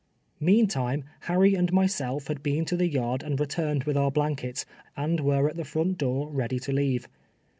[0.39, 4.65] Meantime Harry and myself had been to the yard and returned with our blankets,
[4.97, 7.07] and were at the front door ready to leave.